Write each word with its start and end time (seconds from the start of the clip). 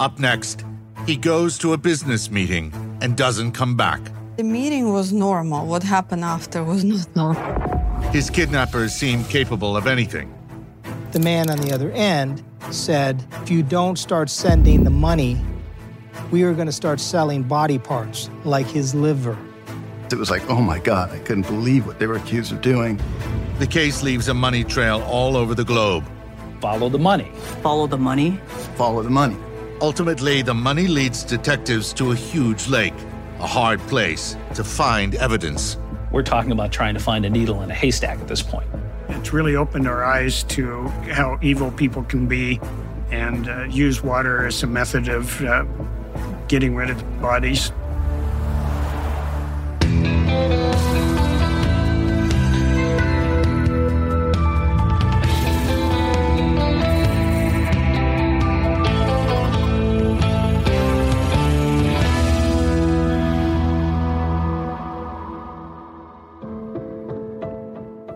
Up 0.00 0.18
next, 0.18 0.64
he 1.06 1.14
goes 1.14 1.58
to 1.58 1.74
a 1.74 1.76
business 1.76 2.30
meeting 2.30 2.72
and 3.02 3.18
doesn't 3.18 3.52
come 3.52 3.76
back. 3.76 4.00
The 4.38 4.44
meeting 4.44 4.94
was 4.94 5.12
normal. 5.12 5.66
What 5.66 5.82
happened 5.82 6.24
after 6.24 6.64
was 6.64 6.84
not 6.84 7.14
normal. 7.14 8.00
His 8.10 8.30
kidnappers 8.30 8.94
seem 8.94 9.24
capable 9.24 9.76
of 9.76 9.86
anything. 9.86 10.34
The 11.12 11.20
man 11.20 11.50
on 11.50 11.58
the 11.58 11.74
other 11.74 11.92
end 11.92 12.42
said, 12.70 13.22
If 13.42 13.50
you 13.50 13.62
don't 13.62 13.98
start 13.98 14.30
sending 14.30 14.84
the 14.84 14.90
money, 14.90 15.38
we 16.30 16.44
are 16.44 16.54
going 16.54 16.66
to 16.66 16.72
start 16.72 16.98
selling 16.98 17.42
body 17.42 17.78
parts 17.78 18.30
like 18.44 18.66
his 18.66 18.94
liver. 18.94 19.36
It 20.10 20.16
was 20.16 20.30
like, 20.30 20.48
oh 20.48 20.62
my 20.62 20.78
God, 20.78 21.10
I 21.10 21.18
couldn't 21.18 21.46
believe 21.46 21.86
what 21.86 21.98
they 21.98 22.06
were 22.06 22.16
accused 22.16 22.52
of 22.52 22.62
doing. 22.62 22.98
The 23.58 23.66
case 23.66 24.02
leaves 24.02 24.28
a 24.28 24.34
money 24.34 24.64
trail 24.64 25.02
all 25.02 25.36
over 25.36 25.54
the 25.54 25.64
globe. 25.64 26.04
Follow 26.58 26.88
the 26.88 26.98
money. 26.98 27.30
Follow 27.62 27.86
the 27.86 27.98
money. 27.98 28.40
Follow 28.76 29.02
the 29.02 29.10
money. 29.10 29.36
Ultimately, 29.82 30.42
the 30.42 30.52
money 30.52 30.86
leads 30.86 31.24
detectives 31.24 31.94
to 31.94 32.12
a 32.12 32.14
huge 32.14 32.68
lake, 32.68 32.92
a 33.38 33.46
hard 33.46 33.80
place 33.88 34.36
to 34.54 34.62
find 34.62 35.14
evidence. 35.14 35.78
We're 36.12 36.22
talking 36.22 36.52
about 36.52 36.70
trying 36.70 36.92
to 36.92 37.00
find 37.00 37.24
a 37.24 37.30
needle 37.30 37.62
in 37.62 37.70
a 37.70 37.74
haystack 37.74 38.18
at 38.18 38.28
this 38.28 38.42
point. 38.42 38.68
It's 39.08 39.32
really 39.32 39.56
opened 39.56 39.88
our 39.88 40.04
eyes 40.04 40.42
to 40.44 40.88
how 41.12 41.38
evil 41.40 41.70
people 41.70 42.02
can 42.04 42.26
be 42.26 42.60
and 43.10 43.48
uh, 43.48 43.62
use 43.70 44.02
water 44.02 44.46
as 44.46 44.62
a 44.62 44.66
method 44.66 45.08
of 45.08 45.42
uh, 45.42 45.64
getting 46.46 46.74
rid 46.74 46.90
of 46.90 47.22
bodies. 47.22 47.72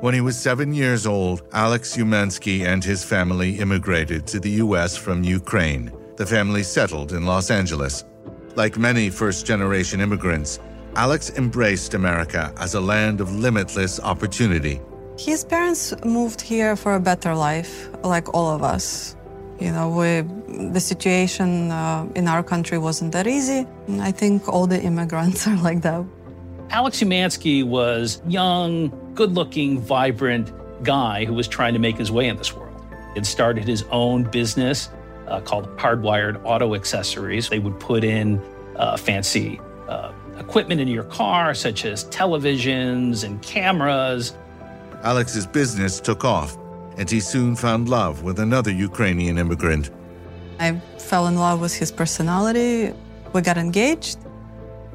When 0.04 0.12
he 0.12 0.20
was 0.20 0.36
seven 0.36 0.74
years 0.74 1.06
old, 1.06 1.40
Alex 1.54 1.96
Umansky 1.96 2.66
and 2.66 2.84
his 2.84 3.02
family 3.02 3.58
immigrated 3.58 4.26
to 4.26 4.38
the 4.38 4.50
U.S. 4.64 4.98
from 4.98 5.24
Ukraine. 5.24 5.90
The 6.16 6.26
family 6.26 6.62
settled 6.62 7.14
in 7.14 7.24
Los 7.24 7.50
Angeles. 7.50 8.04
Like 8.54 8.76
many 8.76 9.08
first 9.08 9.46
generation 9.46 10.02
immigrants, 10.02 10.60
Alex 10.94 11.30
embraced 11.38 11.94
America 11.94 12.52
as 12.58 12.74
a 12.74 12.82
land 12.82 13.22
of 13.22 13.34
limitless 13.34 13.98
opportunity. 13.98 14.78
His 15.18 15.42
parents 15.42 15.94
moved 16.04 16.42
here 16.42 16.76
for 16.76 16.96
a 16.96 17.00
better 17.00 17.34
life, 17.34 17.88
like 18.02 18.34
all 18.34 18.50
of 18.54 18.62
us. 18.62 19.16
You 19.58 19.72
know, 19.72 19.88
we, 19.88 20.20
the 20.68 20.80
situation 20.80 21.70
uh, 21.70 22.06
in 22.14 22.28
our 22.28 22.42
country 22.42 22.76
wasn't 22.76 23.12
that 23.12 23.26
easy. 23.26 23.66
I 24.00 24.12
think 24.12 24.50
all 24.50 24.66
the 24.66 24.82
immigrants 24.82 25.46
are 25.48 25.56
like 25.62 25.80
that. 25.80 26.04
Alex 26.68 27.00
Umansky 27.00 27.64
was 27.64 28.20
young, 28.26 28.90
good 29.14 29.32
looking, 29.32 29.80
vibrant 29.80 30.52
guy 30.82 31.24
who 31.24 31.34
was 31.34 31.48
trying 31.48 31.72
to 31.72 31.78
make 31.78 31.96
his 31.96 32.10
way 32.10 32.28
in 32.28 32.36
this 32.36 32.52
world. 32.54 32.84
He 32.90 33.20
had 33.20 33.26
started 33.26 33.64
his 33.64 33.84
own 33.90 34.24
business 34.24 34.90
uh, 35.28 35.40
called 35.40 35.66
Hardwired 35.76 36.40
Auto 36.44 36.74
Accessories. 36.74 37.48
They 37.48 37.58
would 37.58 37.78
put 37.78 38.04
in 38.04 38.40
uh, 38.76 38.96
fancy 38.96 39.60
uh, 39.88 40.12
equipment 40.38 40.80
into 40.80 40.92
your 40.92 41.04
car, 41.04 41.54
such 41.54 41.84
as 41.84 42.04
televisions 42.06 43.24
and 43.24 43.40
cameras. 43.42 44.36
Alex's 45.02 45.46
business 45.46 46.00
took 46.00 46.24
off, 46.24 46.56
and 46.96 47.08
he 47.08 47.20
soon 47.20 47.54
found 47.56 47.88
love 47.88 48.22
with 48.22 48.38
another 48.38 48.70
Ukrainian 48.70 49.38
immigrant. 49.38 49.90
I 50.58 50.80
fell 50.98 51.26
in 51.26 51.36
love 51.36 51.60
with 51.60 51.74
his 51.74 51.92
personality. 51.92 52.92
We 53.32 53.40
got 53.42 53.58
engaged, 53.58 54.18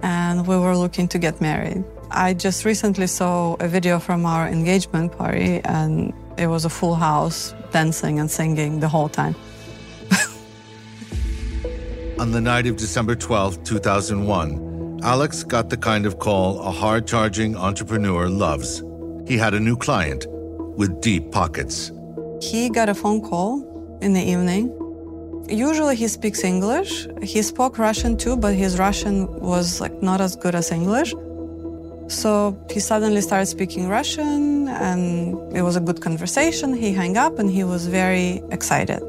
and 0.01 0.45
we 0.47 0.57
were 0.57 0.75
looking 0.75 1.07
to 1.09 1.19
get 1.19 1.39
married. 1.41 1.83
I 2.11 2.33
just 2.33 2.65
recently 2.65 3.05
saw 3.05 3.55
a 3.59 3.67
video 3.67 3.99
from 3.99 4.25
our 4.25 4.47
engagement 4.47 5.15
party, 5.15 5.61
and 5.63 6.11
it 6.37 6.47
was 6.47 6.65
a 6.65 6.69
full 6.69 6.95
house 6.95 7.53
dancing 7.71 8.19
and 8.19 8.31
singing 8.31 8.79
the 8.79 8.87
whole 8.87 9.09
time. 9.09 9.35
On 12.19 12.31
the 12.31 12.41
night 12.41 12.65
of 12.65 12.77
December 12.77 13.15
12, 13.15 13.63
2001, 13.63 15.01
Alex 15.03 15.43
got 15.43 15.69
the 15.69 15.77
kind 15.77 16.07
of 16.07 16.17
call 16.17 16.59
a 16.61 16.71
hard 16.71 17.05
charging 17.05 17.55
entrepreneur 17.55 18.27
loves. 18.27 18.83
He 19.27 19.37
had 19.37 19.53
a 19.53 19.59
new 19.59 19.77
client 19.77 20.25
with 20.27 21.01
deep 21.01 21.31
pockets. 21.31 21.91
He 22.41 22.69
got 22.69 22.89
a 22.89 22.95
phone 22.95 23.21
call 23.21 23.99
in 24.01 24.13
the 24.13 24.21
evening. 24.21 24.75
Usually 25.47 25.95
he 25.95 26.07
speaks 26.07 26.43
English. 26.43 27.07
He 27.21 27.43
spoke 27.43 27.77
Russian 27.77 28.17
too, 28.17 28.35
but 28.35 28.55
his 28.55 28.79
Russian 28.79 29.27
was 29.39 29.79
like 29.79 30.01
not 30.01 30.21
as 30.21 30.35
good 30.35 30.55
as 30.55 30.71
English. 30.71 31.13
So 32.09 32.57
he 32.71 32.79
suddenly 32.79 33.21
started 33.21 33.45
speaking 33.45 33.87
Russian 33.87 34.67
and 34.67 35.55
it 35.55 35.61
was 35.61 35.75
a 35.75 35.79
good 35.79 36.01
conversation. 36.01 36.73
He 36.73 36.91
hung 36.91 37.17
up 37.17 37.37
and 37.37 37.49
he 37.49 37.63
was 37.63 37.85
very 37.85 38.41
excited. 38.49 38.99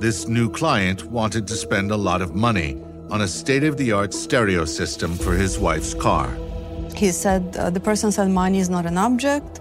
This 0.00 0.26
new 0.26 0.50
client 0.50 1.04
wanted 1.04 1.46
to 1.48 1.54
spend 1.54 1.90
a 1.90 1.96
lot 1.96 2.22
of 2.22 2.34
money 2.34 2.82
on 3.10 3.20
a 3.20 3.28
state 3.28 3.64
of 3.64 3.76
the 3.76 3.92
art 3.92 4.14
stereo 4.14 4.64
system 4.64 5.14
for 5.14 5.34
his 5.34 5.58
wife's 5.58 5.92
car. 5.92 6.34
He 6.96 7.12
said, 7.12 7.54
uh, 7.56 7.68
the 7.68 7.80
person 7.80 8.10
said 8.12 8.30
money 8.30 8.60
is 8.60 8.70
not 8.70 8.86
an 8.86 8.96
object. 8.96 9.60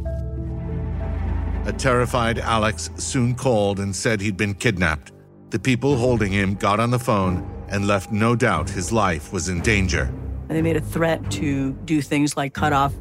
A 1.65 1.73
terrified 1.73 2.39
Alex 2.39 2.91
soon 2.95 3.35
called 3.35 3.81
and 3.81 3.93
said 3.93 4.21
he'd 4.21 4.37
been 4.37 4.53
kidnapped. 4.53 5.11
The 5.49 5.59
people 5.59 5.97
holding 5.97 6.31
him 6.31 6.55
got 6.55 6.79
on 6.79 6.91
the 6.91 6.99
phone 6.99 7.56
and 7.69 7.87
left 7.87 8.11
no 8.11 8.35
doubt 8.35 8.69
his 8.69 8.91
life 8.91 9.33
was 9.33 9.49
in 9.49 9.61
danger. 9.61 10.11
And 10.49 10.57
they 10.57 10.61
made 10.61 10.77
a 10.77 10.81
threat 10.81 11.29
to 11.31 11.71
do 11.85 12.01
things 12.01 12.37
like 12.37 12.53
cut 12.53 12.73
off 12.73 12.93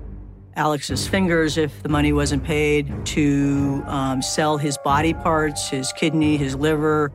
Alex's 0.56 1.06
fingers 1.06 1.58
if 1.58 1.82
the 1.82 1.88
money 1.88 2.12
wasn't 2.12 2.42
paid, 2.42 2.90
to 3.04 3.82
um, 3.86 4.22
sell 4.22 4.56
his 4.56 4.78
body 4.78 5.12
parts, 5.12 5.68
his 5.68 5.92
kidney, 5.92 6.38
his 6.38 6.56
liver, 6.56 7.12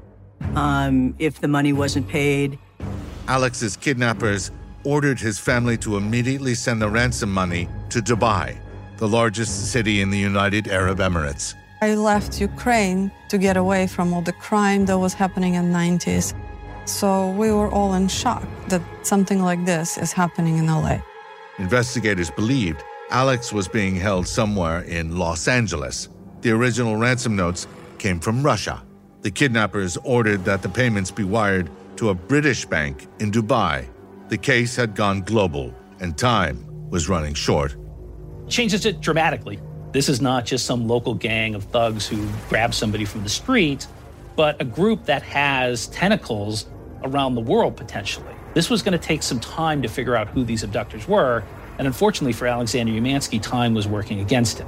um, 0.55 1.15
if 1.17 1.41
the 1.41 1.47
money 1.47 1.73
wasn't 1.73 2.07
paid. 2.07 2.59
Alex's 3.27 3.75
kidnappers 3.75 4.51
ordered 4.83 5.19
his 5.19 5.39
family 5.39 5.77
to 5.77 5.97
immediately 5.97 6.53
send 6.53 6.81
the 6.81 6.89
ransom 6.89 7.31
money 7.31 7.67
to 7.89 7.99
Dubai, 7.99 8.57
the 8.97 9.07
largest 9.07 9.71
city 9.71 10.01
in 10.01 10.11
the 10.11 10.17
United 10.17 10.67
Arab 10.67 10.99
Emirates. 10.99 11.55
I 11.81 11.95
left 11.95 12.39
Ukraine 12.39 13.11
to 13.29 13.39
get 13.39 13.57
away 13.57 13.87
from 13.87 14.13
all 14.13 14.21
the 14.21 14.33
crime 14.33 14.85
that 14.85 14.99
was 14.99 15.15
happening 15.15 15.55
in 15.55 15.71
the 15.71 15.77
90s. 15.77 16.35
So 16.91 17.31
we 17.31 17.51
were 17.51 17.69
all 17.69 17.93
in 17.93 18.09
shock 18.09 18.43
that 18.67 18.81
something 19.01 19.41
like 19.41 19.65
this 19.65 19.97
is 19.97 20.11
happening 20.11 20.57
in 20.57 20.67
LA. 20.67 20.99
Investigators 21.57 22.29
believed 22.29 22.83
Alex 23.09 23.53
was 23.53 23.67
being 23.67 23.95
held 23.95 24.27
somewhere 24.27 24.81
in 24.81 25.17
Los 25.17 25.47
Angeles. 25.47 26.09
The 26.41 26.51
original 26.51 26.97
ransom 26.97 27.35
notes 27.35 27.65
came 27.97 28.19
from 28.19 28.43
Russia. 28.43 28.83
The 29.21 29.31
kidnappers 29.31 29.95
ordered 30.03 30.43
that 30.43 30.61
the 30.61 30.69
payments 30.69 31.11
be 31.11 31.23
wired 31.23 31.69
to 31.95 32.09
a 32.09 32.13
British 32.13 32.65
bank 32.65 33.07
in 33.19 33.31
Dubai. 33.31 33.87
The 34.27 34.37
case 34.37 34.75
had 34.75 34.93
gone 34.93 35.21
global, 35.21 35.73
and 36.01 36.17
time 36.17 36.89
was 36.89 37.07
running 37.07 37.33
short. 37.33 37.75
Changes 38.49 38.85
it 38.85 38.99
dramatically. 38.99 39.59
This 39.93 40.09
is 40.09 40.19
not 40.19 40.45
just 40.45 40.65
some 40.65 40.87
local 40.87 41.13
gang 41.13 41.55
of 41.55 41.63
thugs 41.63 42.05
who 42.05 42.27
grab 42.49 42.73
somebody 42.73 43.05
from 43.05 43.23
the 43.23 43.29
street, 43.29 43.87
but 44.35 44.61
a 44.61 44.65
group 44.65 45.05
that 45.05 45.23
has 45.23 45.87
tentacles 45.87 46.65
around 47.03 47.35
the 47.35 47.41
world 47.41 47.75
potentially. 47.77 48.33
This 48.53 48.69
was 48.69 48.81
going 48.81 48.93
to 48.93 48.97
take 48.97 49.23
some 49.23 49.39
time 49.39 49.81
to 49.81 49.87
figure 49.87 50.15
out 50.15 50.27
who 50.27 50.43
these 50.43 50.63
abductors 50.63 51.07
were, 51.07 51.43
and 51.77 51.87
unfortunately 51.87 52.33
for 52.33 52.47
Alexander 52.47 52.91
Umansky, 52.93 53.41
time 53.41 53.73
was 53.73 53.87
working 53.87 54.19
against 54.19 54.59
him. 54.59 54.67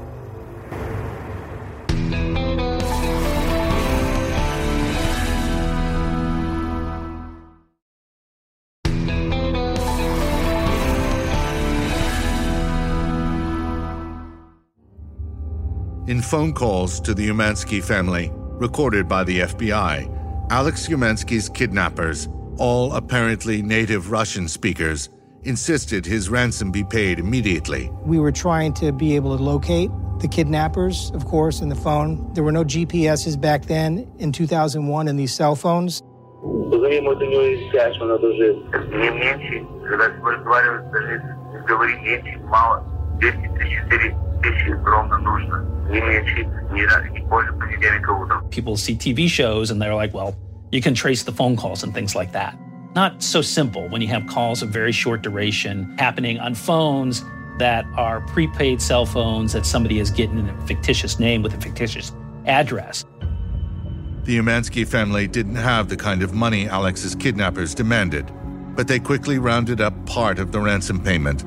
In 16.06 16.22
phone 16.22 16.54
calls 16.54 17.00
to 17.02 17.14
the 17.14 17.30
Umansky 17.30 17.84
family, 17.84 18.30
recorded 18.34 19.08
by 19.08 19.24
the 19.24 19.40
FBI, 19.40 20.13
Alex 20.54 20.88
Umansky's 20.88 21.50
kidnappers, 21.50 22.30
all 22.60 22.94
apparently 22.94 23.64
native 23.64 24.12
Russian 24.12 24.48
speakers, 24.48 25.10
insisted 25.42 26.06
his 26.06 26.30
ransom 26.30 26.72
be 26.72 26.84
paid 26.84 27.18
immediately. 27.18 27.90
We 28.06 28.20
were 28.20 28.32
trying 28.32 28.74
to 28.74 28.92
be 28.92 29.16
able 29.16 29.36
to 29.36 29.44
locate 29.44 29.90
the 30.20 30.28
kidnappers, 30.28 31.10
of 31.16 31.26
course, 31.26 31.62
in 31.62 31.70
the 31.70 31.76
phone. 31.76 32.32
There 32.36 32.44
were 32.44 32.52
no 32.52 32.64
GPSs 32.64 33.42
back 33.42 33.66
then 33.66 34.08
in 34.20 34.32
2001 34.32 35.08
in 35.08 35.18
these 35.18 35.34
cell 35.34 35.56
phones. 35.56 36.04
People 48.52 48.78
see 48.78 48.96
TV 48.96 49.28
shows 49.28 49.72
and 49.72 49.82
they're 49.82 49.96
like, 49.96 50.14
well, 50.14 50.36
you 50.74 50.82
can 50.82 50.96
trace 50.96 51.22
the 51.22 51.32
phone 51.32 51.56
calls 51.56 51.84
and 51.84 51.94
things 51.94 52.16
like 52.16 52.32
that. 52.32 52.58
Not 52.96 53.22
so 53.22 53.44
simple 53.44 53.88
when 53.90 54.02
you 54.02 54.08
have 54.08 54.26
calls 54.26 54.64
of 54.64 54.70
very 54.70 54.92
short 54.92 55.22
duration 55.22 55.96
happening 56.00 56.40
on 56.40 56.56
phones 56.56 57.24
that 57.60 57.86
are 57.96 58.22
prepaid 58.22 58.82
cell 58.82 59.06
phones 59.06 59.54
that 59.54 59.68
somebody 59.68 60.00
has 60.00 60.10
gotten 60.10 60.50
a 60.50 60.66
fictitious 60.66 61.20
name 61.20 61.44
with 61.44 61.54
a 61.54 61.62
fictitious 61.62 62.12
address. 62.48 63.06
The 64.24 64.40
Umansky 64.40 64.88
family 64.88 65.28
didn't 65.28 65.58
have 65.58 65.90
the 65.90 65.96
kind 65.96 66.24
of 66.24 66.34
money 66.34 66.68
Alex's 66.68 67.14
kidnappers 67.14 67.76
demanded, 67.76 68.32
but 68.76 68.88
they 68.88 68.98
quickly 68.98 69.38
rounded 69.38 69.80
up 69.80 69.94
part 70.08 70.40
of 70.40 70.52
the 70.52 70.60
ransom 70.60 71.00
payment. 71.00 71.46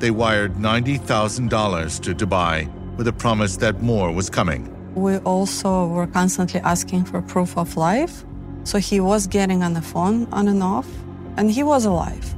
They 0.00 0.10
wired 0.10 0.54
$90,000 0.54 2.00
to 2.00 2.14
Dubai 2.14 2.96
with 2.96 3.06
a 3.06 3.12
promise 3.12 3.58
that 3.58 3.82
more 3.82 4.12
was 4.12 4.30
coming. 4.30 4.72
We 4.94 5.18
also 5.18 5.88
were 5.88 6.06
constantly 6.06 6.60
asking 6.60 7.04
for 7.04 7.20
proof 7.20 7.58
of 7.58 7.76
life. 7.76 8.24
So 8.66 8.78
he 8.78 8.98
was 8.98 9.28
getting 9.28 9.62
on 9.62 9.74
the 9.74 9.80
phone 9.80 10.26
on 10.32 10.48
and 10.48 10.60
off, 10.60 10.88
and 11.36 11.48
he 11.48 11.62
was 11.62 11.84
alive. 11.84 12.34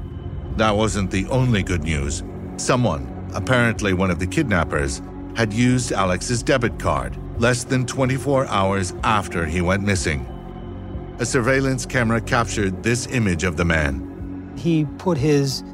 That 0.59 0.77
wasn't 0.77 1.11
the 1.11 1.27
only 1.29 1.63
good 1.63 1.85
news. 1.85 2.23
Someone, 2.59 3.31
apparently 3.35 3.95
one 3.95 4.11
of 4.11 4.19
the 4.19 4.27
kidnappers, 4.27 5.01
had 5.37 5.55
used 5.55 5.91
Alex's 5.91 6.43
debit 6.43 6.79
card 6.79 7.17
less 7.41 7.65
than 7.65 7.87
24 7.87 8.47
hours 8.49 8.93
after 9.05 9.47
he 9.47 9.63
went 9.63 9.85
missing. 9.85 10.27
A 11.19 11.25
surveillance 11.25 11.87
camera 11.87 12.21
captured 12.21 12.83
this 12.83 13.07
image 13.07 13.43
of 13.43 13.57
the 13.57 13.65
man. 13.65 14.53
He 14.59 14.85
put 14.99 15.17
his 15.17 15.65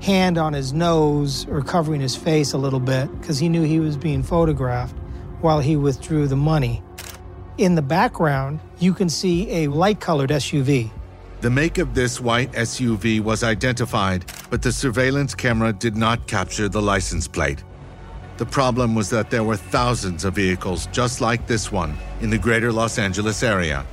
hand 0.00 0.38
on 0.38 0.54
his 0.54 0.72
nose 0.72 1.46
or 1.50 1.60
covering 1.60 2.00
his 2.00 2.16
face 2.16 2.54
a 2.54 2.58
little 2.58 2.80
bit 2.80 3.10
because 3.20 3.38
he 3.38 3.50
knew 3.50 3.64
he 3.64 3.80
was 3.80 3.98
being 3.98 4.22
photographed 4.22 4.96
while 5.42 5.60
he 5.60 5.76
withdrew 5.76 6.26
the 6.26 6.36
money. 6.36 6.82
In 7.60 7.74
the 7.74 7.82
background, 7.82 8.58
you 8.78 8.94
can 8.94 9.10
see 9.10 9.50
a 9.50 9.68
light 9.68 10.00
colored 10.00 10.30
SUV. 10.30 10.90
The 11.42 11.50
make 11.50 11.76
of 11.76 11.94
this 11.94 12.18
white 12.18 12.50
SUV 12.52 13.20
was 13.20 13.44
identified, 13.44 14.24
but 14.48 14.62
the 14.62 14.72
surveillance 14.72 15.34
camera 15.34 15.70
did 15.74 15.94
not 15.94 16.26
capture 16.26 16.70
the 16.70 16.80
license 16.80 17.28
plate. 17.28 17.62
The 18.38 18.46
problem 18.46 18.94
was 18.94 19.10
that 19.10 19.28
there 19.28 19.44
were 19.44 19.58
thousands 19.58 20.24
of 20.24 20.36
vehicles 20.36 20.86
just 20.86 21.20
like 21.20 21.46
this 21.46 21.70
one 21.70 21.98
in 22.22 22.30
the 22.30 22.38
greater 22.38 22.72
Los 22.72 22.98
Angeles 22.98 23.42
area. 23.42 23.84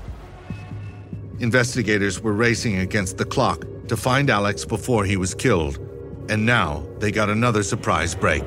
Investigators 1.39 2.23
were 2.23 2.31
racing 2.31 2.77
against 2.77 3.17
the 3.17 3.25
clock 3.25 3.65
to 3.89 3.97
find 3.97 4.29
Alex 4.29 4.63
before 4.63 5.03
he 5.03 5.17
was 5.17 5.35
killed, 5.35 5.77
and 6.29 6.45
now 6.45 6.87
they 6.99 7.11
got 7.11 7.29
another 7.29 7.63
surprise 7.63 8.15
break. 8.15 8.45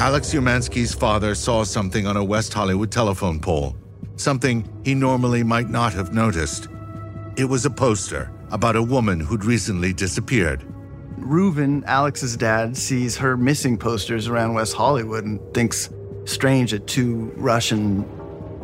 Alex 0.00 0.34
Umansky's 0.34 0.92
father 0.92 1.34
saw 1.34 1.64
something 1.64 2.06
on 2.06 2.18
a 2.18 2.22
West 2.22 2.52
Hollywood 2.52 2.92
telephone 2.92 3.40
pole, 3.40 3.74
something 4.20 4.68
he 4.84 4.94
normally 4.94 5.42
might 5.42 5.70
not 5.70 5.92
have 5.94 6.12
noticed. 6.12 6.68
It 7.36 7.44
was 7.44 7.64
a 7.64 7.70
poster 7.70 8.30
about 8.50 8.76
a 8.76 8.82
woman 8.82 9.20
who'd 9.20 9.44
recently 9.44 9.92
disappeared. 9.92 10.64
Reuven, 11.18 11.84
Alex's 11.84 12.36
dad, 12.36 12.76
sees 12.76 13.16
her 13.16 13.36
missing 13.36 13.76
posters 13.76 14.28
around 14.28 14.54
West 14.54 14.74
Hollywood 14.74 15.24
and 15.24 15.40
thinks 15.54 15.90
strange 16.24 16.70
that 16.70 16.86
two 16.86 17.32
Russian, 17.36 18.04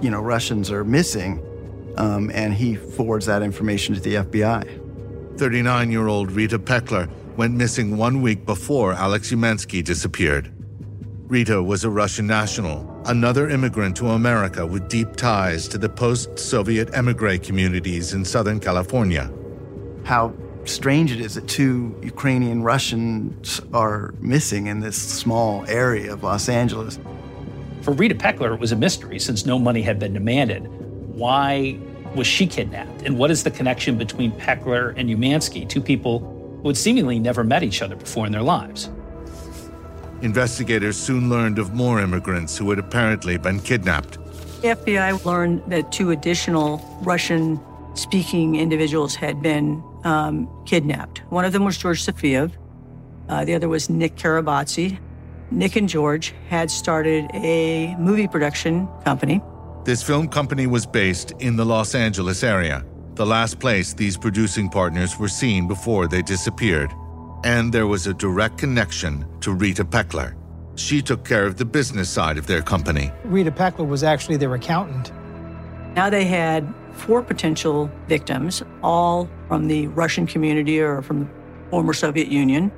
you 0.00 0.10
know, 0.10 0.20
Russians 0.20 0.70
are 0.70 0.84
missing. 0.84 1.42
Um, 1.96 2.30
and 2.34 2.52
he 2.52 2.74
forwards 2.74 3.26
that 3.26 3.42
information 3.42 3.94
to 3.94 4.00
the 4.00 4.14
FBI. 4.14 5.38
39 5.38 5.90
year 5.90 6.08
old 6.08 6.32
Rita 6.32 6.58
Pekler 6.58 7.08
went 7.36 7.54
missing 7.54 7.96
one 7.96 8.22
week 8.22 8.46
before 8.46 8.92
Alex 8.92 9.30
Umansky 9.32 9.82
disappeared. 9.82 10.53
Rita 11.28 11.62
was 11.62 11.84
a 11.84 11.90
Russian 11.90 12.26
national, 12.26 13.02
another 13.06 13.48
immigrant 13.48 13.96
to 13.96 14.08
America 14.08 14.66
with 14.66 14.88
deep 14.90 15.16
ties 15.16 15.66
to 15.68 15.78
the 15.78 15.88
post 15.88 16.38
Soviet 16.38 16.90
emigre 16.92 17.38
communities 17.38 18.12
in 18.12 18.26
Southern 18.26 18.60
California. 18.60 19.32
How 20.04 20.34
strange 20.66 21.12
it 21.12 21.20
is 21.20 21.34
that 21.36 21.48
two 21.48 21.98
Ukrainian 22.02 22.62
Russians 22.62 23.62
are 23.72 24.12
missing 24.20 24.66
in 24.66 24.80
this 24.80 25.00
small 25.00 25.64
area 25.66 26.12
of 26.12 26.22
Los 26.22 26.50
Angeles. 26.50 26.98
For 27.80 27.94
Rita 27.94 28.16
Pekler, 28.16 28.52
it 28.52 28.60
was 28.60 28.72
a 28.72 28.76
mystery 28.76 29.18
since 29.18 29.46
no 29.46 29.58
money 29.58 29.80
had 29.80 29.98
been 29.98 30.12
demanded. 30.12 30.66
Why 31.16 31.78
was 32.14 32.26
she 32.26 32.46
kidnapped? 32.46 33.00
And 33.00 33.18
what 33.18 33.30
is 33.30 33.44
the 33.44 33.50
connection 33.50 33.96
between 33.96 34.30
Pekler 34.32 34.90
and 34.90 35.08
Umansky, 35.08 35.66
two 35.66 35.80
people 35.80 36.60
who 36.60 36.68
had 36.68 36.76
seemingly 36.76 37.18
never 37.18 37.42
met 37.42 37.62
each 37.62 37.80
other 37.80 37.96
before 37.96 38.26
in 38.26 38.32
their 38.32 38.42
lives? 38.42 38.90
Investigators 40.24 40.96
soon 40.96 41.28
learned 41.28 41.58
of 41.58 41.74
more 41.74 42.00
immigrants 42.00 42.56
who 42.56 42.70
had 42.70 42.78
apparently 42.78 43.36
been 43.36 43.60
kidnapped. 43.60 44.14
The 44.62 44.68
FBI 44.68 45.22
learned 45.26 45.62
that 45.66 45.92
two 45.92 46.12
additional 46.12 46.78
Russian 47.02 47.60
speaking 47.92 48.54
individuals 48.56 49.14
had 49.14 49.42
been 49.42 49.84
um, 50.04 50.48
kidnapped. 50.64 51.18
One 51.28 51.44
of 51.44 51.52
them 51.52 51.66
was 51.66 51.76
George 51.76 52.02
Safiev, 52.02 52.52
uh, 53.28 53.44
the 53.44 53.54
other 53.54 53.68
was 53.68 53.90
Nick 53.90 54.16
Kharabadze. 54.16 54.98
Nick 55.50 55.76
and 55.76 55.90
George 55.90 56.34
had 56.48 56.70
started 56.70 57.30
a 57.34 57.94
movie 57.96 58.26
production 58.26 58.88
company. 59.04 59.42
This 59.84 60.02
film 60.02 60.28
company 60.28 60.66
was 60.66 60.86
based 60.86 61.32
in 61.38 61.56
the 61.56 61.66
Los 61.66 61.94
Angeles 61.94 62.42
area, 62.42 62.82
the 63.14 63.26
last 63.26 63.60
place 63.60 63.92
these 63.92 64.16
producing 64.16 64.70
partners 64.70 65.18
were 65.18 65.28
seen 65.28 65.68
before 65.68 66.08
they 66.08 66.22
disappeared. 66.22 66.90
And 67.44 67.74
there 67.74 67.86
was 67.86 68.06
a 68.06 68.14
direct 68.14 68.56
connection 68.56 69.26
to 69.40 69.52
Rita 69.52 69.84
Pekler. 69.84 70.34
She 70.76 71.02
took 71.02 71.26
care 71.26 71.44
of 71.44 71.58
the 71.58 71.66
business 71.66 72.08
side 72.08 72.38
of 72.38 72.46
their 72.46 72.62
company. 72.62 73.12
Rita 73.24 73.52
Pekler 73.52 73.86
was 73.86 74.02
actually 74.02 74.38
their 74.38 74.54
accountant. 74.54 75.12
Now 75.94 76.08
they 76.08 76.24
had 76.24 76.72
four 76.94 77.22
potential 77.22 77.90
victims, 78.08 78.62
all 78.82 79.28
from 79.46 79.68
the 79.68 79.88
Russian 79.88 80.26
community 80.26 80.80
or 80.80 81.02
from 81.02 81.20
the 81.20 81.28
former 81.70 81.92
Soviet 81.92 82.28
Union, 82.28 82.72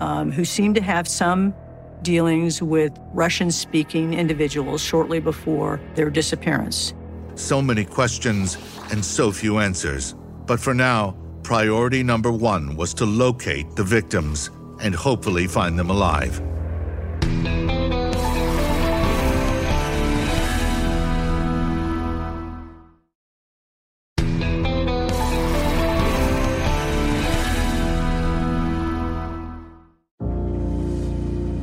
um, 0.00 0.32
who 0.32 0.44
seemed 0.44 0.74
to 0.74 0.82
have 0.82 1.06
some 1.06 1.54
dealings 2.02 2.60
with 2.60 2.92
Russian 3.14 3.52
speaking 3.52 4.14
individuals 4.14 4.82
shortly 4.82 5.20
before 5.20 5.80
their 5.94 6.10
disappearance. 6.10 6.94
So 7.36 7.62
many 7.62 7.84
questions 7.84 8.58
and 8.90 9.04
so 9.04 9.30
few 9.30 9.58
answers. 9.58 10.16
But 10.46 10.58
for 10.58 10.74
now, 10.74 11.16
priority 11.50 12.00
number 12.00 12.30
one 12.30 12.76
was 12.76 12.94
to 12.94 13.04
locate 13.04 13.74
the 13.74 13.82
victims 13.82 14.50
and 14.80 14.94
hopefully 14.94 15.48
find 15.48 15.76
them 15.76 15.90
alive. 15.90 16.38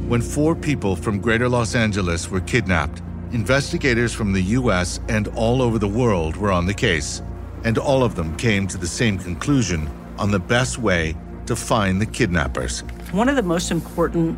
When 0.10 0.22
four 0.22 0.54
people 0.54 0.98
from 0.98 1.22
Greater 1.22 1.48
Los 1.48 1.76
Angeles 1.76 2.30
were 2.30 2.42
kidnapped, 2.42 3.02
investigators 3.32 4.14
from 4.14 4.34
the 4.34 4.42
US 4.42 5.00
and 5.08 5.30
all 5.30 5.62
over 5.62 5.80
the 5.80 5.88
world 5.88 6.36
were 6.36 6.52
on 6.52 6.66
the 6.66 6.74
case, 6.74 7.22
and 7.64 7.78
all 7.78 8.04
of 8.04 8.16
them 8.16 8.36
came 8.38 8.68
to 8.68 8.78
the 8.78 8.88
same 8.88 9.18
conclusion 9.18 9.90
on 10.18 10.32
the 10.32 10.40
best 10.40 10.78
way 10.78 11.16
to 11.46 11.56
find 11.56 12.02
the 12.02 12.06
kidnappers. 12.06 12.82
One 13.12 13.30
of 13.30 13.36
the 13.36 13.44
most 13.44 13.72
important 13.72 14.38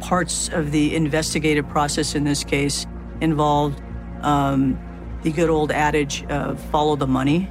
parts 0.00 0.48
of 0.50 0.70
the 0.70 0.94
investigative 0.94 1.68
process 1.68 2.14
in 2.14 2.24
this 2.24 2.44
case 2.44 2.86
involved 3.20 3.80
um, 4.22 4.78
the 5.22 5.32
good 5.32 5.50
old 5.50 5.72
adage 5.72 6.24
of 6.26 6.60
follow 6.70 6.96
the 6.96 7.06
money. 7.06 7.44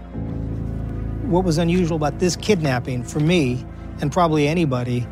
What 1.24 1.43
was 1.43 1.58
unusual 1.58 1.98
about 1.98 2.20
this 2.20 2.36
kidnapping 2.36 3.03
for 3.03 3.20
me, 3.20 3.65
and 4.01 4.12
probably 4.12 4.48
anybody, 4.48 5.08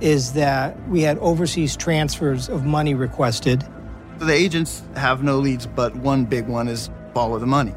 is 0.00 0.32
that 0.32 0.88
we 0.88 1.02
had 1.02 1.18
overseas 1.18 1.76
transfers 1.76 2.48
of 2.48 2.64
money 2.64 2.94
requested. 2.94 3.64
The 4.18 4.32
agents 4.32 4.82
have 4.96 5.22
no 5.22 5.38
leads, 5.38 5.66
but 5.66 5.94
one 5.96 6.24
big 6.24 6.46
one 6.46 6.68
is 6.68 6.90
follow 7.12 7.38
the 7.38 7.46
money. 7.46 7.74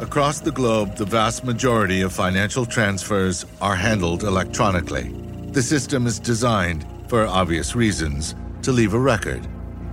Across 0.00 0.40
the 0.40 0.50
globe, 0.50 0.96
the 0.96 1.04
vast 1.04 1.44
majority 1.44 2.00
of 2.00 2.10
financial 2.10 2.64
transfers 2.64 3.44
are 3.60 3.76
handled 3.76 4.22
electronically. 4.22 5.14
The 5.52 5.62
system 5.62 6.06
is 6.06 6.18
designed, 6.18 6.86
for 7.08 7.26
obvious 7.26 7.76
reasons, 7.76 8.34
to 8.62 8.72
leave 8.72 8.94
a 8.94 8.98
record. 8.98 9.46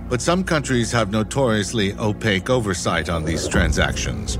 But 0.08 0.22
some 0.22 0.44
countries 0.44 0.90
have 0.92 1.12
notoriously 1.12 1.92
opaque 1.98 2.48
oversight 2.48 3.10
on 3.10 3.26
these 3.26 3.46
transactions. 3.46 4.38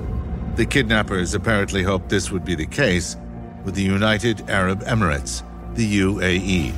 The 0.57 0.65
kidnappers 0.65 1.35
apparently 1.35 1.83
hoped 1.83 2.09
this 2.09 2.31
would 2.31 2.47
be 2.47 2.55
the 2.55 2.67
case 2.67 3.19
with 3.67 3.75
the 3.75 3.83
United 3.83 4.49
Arab 4.49 4.83
Emirates, 4.85 5.43
the 5.75 6.01
UAE. 6.01 6.73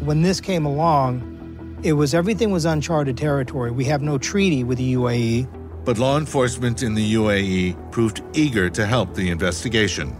When 0.00 0.22
this 0.22 0.40
came 0.40 0.64
along, 0.64 1.78
it 1.82 1.92
was 1.92 2.14
everything 2.14 2.50
was 2.50 2.64
uncharted 2.64 3.18
territory. 3.18 3.70
We 3.70 3.84
have 3.84 4.00
no 4.00 4.16
treaty 4.16 4.64
with 4.64 4.78
the 4.78 4.94
UAE. 4.94 5.46
But 5.84 5.98
law 5.98 6.18
enforcement 6.18 6.82
in 6.82 6.94
the 6.94 7.14
UAE 7.14 7.90
proved 7.90 8.22
eager 8.32 8.68
to 8.70 8.86
help 8.86 9.14
the 9.14 9.30
investigation. 9.30 10.16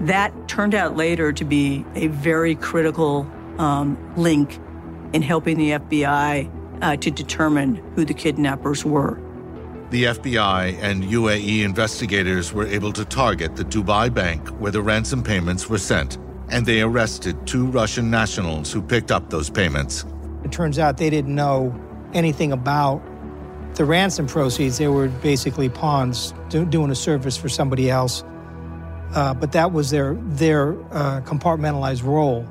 That 0.00 0.32
turned 0.48 0.74
out 0.74 0.96
later 0.96 1.32
to 1.32 1.44
be 1.44 1.84
a 1.94 2.06
very 2.08 2.54
critical 2.54 3.30
um, 3.58 3.98
link 4.16 4.58
in 5.12 5.22
helping 5.22 5.58
the 5.58 5.70
FBI 5.72 6.50
uh, 6.82 6.96
to 6.96 7.10
determine 7.10 7.76
who 7.94 8.04
the 8.04 8.14
kidnappers 8.14 8.84
were. 8.84 9.20
The 9.90 10.04
FBI 10.04 10.78
and 10.80 11.02
UAE 11.02 11.64
investigators 11.64 12.52
were 12.52 12.66
able 12.66 12.92
to 12.92 13.04
target 13.04 13.56
the 13.56 13.64
Dubai 13.64 14.12
bank 14.12 14.48
where 14.60 14.70
the 14.70 14.80
ransom 14.80 15.22
payments 15.22 15.68
were 15.68 15.78
sent, 15.78 16.16
and 16.48 16.64
they 16.64 16.80
arrested 16.80 17.46
two 17.46 17.66
Russian 17.66 18.08
nationals 18.08 18.72
who 18.72 18.80
picked 18.80 19.10
up 19.10 19.30
those 19.30 19.50
payments. 19.50 20.04
It 20.44 20.52
turns 20.52 20.78
out 20.78 20.96
they 20.96 21.10
didn't 21.10 21.34
know 21.34 21.74
anything 22.14 22.52
about 22.52 23.02
the 23.74 23.84
ransom 23.84 24.26
proceeds. 24.26 24.78
They 24.78 24.88
were 24.88 25.08
basically 25.08 25.68
pawns 25.68 26.34
do, 26.48 26.64
doing 26.64 26.90
a 26.90 26.94
service 26.94 27.36
for 27.36 27.48
somebody 27.48 27.90
else. 27.90 28.24
Uh, 29.14 29.34
but 29.34 29.52
that 29.52 29.72
was 29.72 29.90
their 29.90 30.14
their 30.14 30.72
uh, 30.92 31.20
compartmentalized 31.22 32.04
role. 32.04 32.46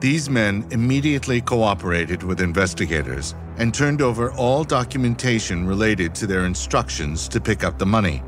These 0.00 0.28
men 0.28 0.66
immediately 0.72 1.40
cooperated 1.40 2.24
with 2.24 2.40
investigators 2.40 3.36
and 3.58 3.72
turned 3.72 4.02
over 4.02 4.32
all 4.32 4.64
documentation 4.64 5.64
related 5.64 6.14
to 6.16 6.26
their 6.26 6.44
instructions 6.44 7.28
to 7.28 7.40
pick 7.40 7.62
up 7.62 7.78
the 7.78 7.86
money. 7.86 8.22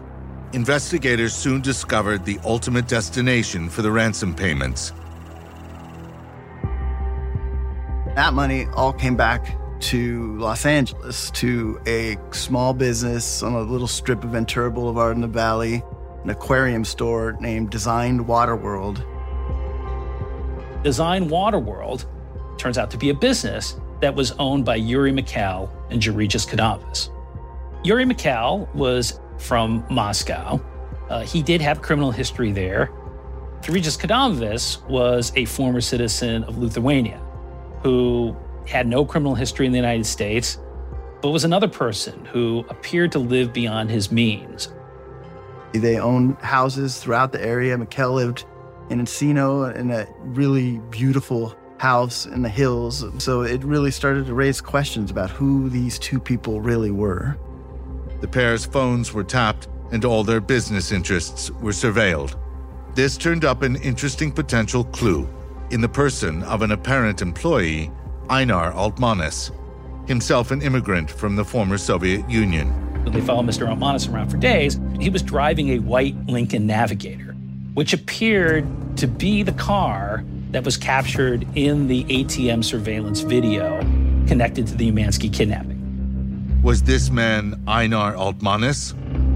Investigators 0.52 1.34
soon 1.34 1.60
discovered 1.60 2.24
the 2.24 2.38
ultimate 2.44 2.86
destination 2.86 3.68
for 3.68 3.82
the 3.82 3.90
ransom 3.90 4.34
payments. 4.34 4.92
That 8.14 8.34
money 8.34 8.66
all 8.76 8.92
came 8.92 9.16
back 9.16 9.56
to 9.90 10.36
Los 10.38 10.66
Angeles 10.66 11.30
to 11.32 11.80
a 11.86 12.16
small 12.30 12.74
business 12.74 13.42
on 13.42 13.54
a 13.54 13.60
little 13.60 13.88
strip 13.88 14.24
of 14.24 14.30
Ventura 14.30 14.70
Boulevard 14.70 15.14
in 15.14 15.20
the 15.20 15.28
Valley, 15.28 15.82
an 16.22 16.30
aquarium 16.30 16.84
store 16.84 17.36
named 17.40 17.70
Design 17.70 18.26
Water 18.26 18.56
World 18.56 19.04
Design 20.84 21.30
Waterworld 21.30 22.04
turns 22.58 22.76
out 22.76 22.90
to 22.90 22.98
be 22.98 23.08
a 23.08 23.14
business 23.14 23.80
that 24.00 24.14
was 24.14 24.32
owned 24.32 24.66
by 24.66 24.76
Yuri 24.76 25.12
Mikhail 25.12 25.72
and 25.90 26.00
Georgios 26.00 26.44
Kadamovas. 26.44 27.08
Yuri 27.82 28.04
Mikhail 28.04 28.68
was 28.74 29.18
from 29.38 29.84
Moscow. 29.90 30.60
Uh, 31.08 31.22
he 31.22 31.42
did 31.42 31.62
have 31.62 31.80
criminal 31.80 32.10
history 32.10 32.52
there. 32.52 32.90
Georgios 33.62 33.96
Kadamovas 33.96 34.86
was 34.86 35.32
a 35.36 35.46
former 35.46 35.80
citizen 35.80 36.44
of 36.44 36.58
Lithuania 36.58 37.18
who 37.82 38.36
had 38.66 38.86
no 38.86 39.04
criminal 39.04 39.34
history 39.34 39.66
in 39.66 39.72
the 39.72 39.78
United 39.78 40.06
States, 40.06 40.58
but 41.20 41.30
was 41.30 41.44
another 41.44 41.68
person 41.68 42.24
who 42.26 42.64
appeared 42.68 43.12
to 43.12 43.18
live 43.18 43.52
beyond 43.52 43.90
his 43.90 44.10
means. 44.10 44.72
They 45.72 45.98
owned 45.98 46.36
houses 46.38 46.98
throughout 46.98 47.32
the 47.32 47.44
area. 47.44 47.76
Mikhail 47.76 48.12
lived 48.12 48.44
in 48.90 49.00
Encino 49.00 49.74
in 49.74 49.90
a 49.90 50.06
really 50.20 50.78
beautiful 50.90 51.56
house 51.78 52.26
in 52.26 52.42
the 52.42 52.48
hills. 52.48 53.04
So 53.22 53.42
it 53.42 53.64
really 53.64 53.90
started 53.90 54.26
to 54.26 54.34
raise 54.34 54.60
questions 54.60 55.10
about 55.10 55.30
who 55.30 55.68
these 55.68 55.98
two 55.98 56.20
people 56.20 56.60
really 56.60 56.90
were. 56.90 57.36
The 58.20 58.28
pair's 58.28 58.64
phones 58.64 59.12
were 59.12 59.24
tapped 59.24 59.68
and 59.90 60.04
all 60.04 60.24
their 60.24 60.40
business 60.40 60.92
interests 60.92 61.50
were 61.50 61.72
surveilled. 61.72 62.36
This 62.94 63.16
turned 63.16 63.44
up 63.44 63.62
an 63.62 63.76
interesting 63.76 64.30
potential 64.30 64.84
clue 64.84 65.28
in 65.70 65.80
the 65.80 65.88
person 65.88 66.42
of 66.44 66.62
an 66.62 66.70
apparent 66.70 67.22
employee, 67.22 67.90
Einar 68.30 68.72
Altmanis, 68.72 69.50
himself 70.08 70.50
an 70.50 70.62
immigrant 70.62 71.10
from 71.10 71.36
the 71.36 71.44
former 71.44 71.78
Soviet 71.78 72.28
Union. 72.28 72.72
They 73.06 73.20
followed 73.20 73.46
Mr. 73.46 73.68
Altmanis 73.68 74.12
around 74.12 74.30
for 74.30 74.38
days. 74.38 74.80
He 74.98 75.10
was 75.10 75.22
driving 75.22 75.70
a 75.70 75.78
white 75.80 76.16
Lincoln 76.26 76.66
Navigator 76.66 77.24
which 77.74 77.92
appeared 77.92 78.66
to 78.96 79.06
be 79.06 79.42
the 79.42 79.52
car 79.52 80.24
that 80.52 80.64
was 80.64 80.76
captured 80.76 81.46
in 81.56 81.88
the 81.88 82.04
ATM 82.04 82.64
surveillance 82.64 83.20
video 83.20 83.80
connected 84.26 84.66
to 84.68 84.76
the 84.76 84.90
Umansky 84.90 85.32
kidnapping. 85.32 85.72
Was 86.62 86.82
this 86.82 87.10
man 87.10 87.60
Einar 87.66 88.14
Altmanis 88.14 88.94